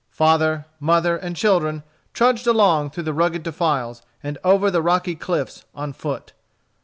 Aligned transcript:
Father, 0.09 0.65
mother, 0.79 1.15
and 1.15 1.35
children 1.35 1.83
trudged 2.11 2.47
along 2.47 2.89
through 2.89 3.03
the 3.03 3.13
rugged 3.13 3.43
defiles 3.43 4.01
and 4.23 4.39
over 4.43 4.71
the 4.71 4.81
rocky 4.81 5.13
cliffs, 5.13 5.63
on 5.75 5.93
foot. 5.93 6.33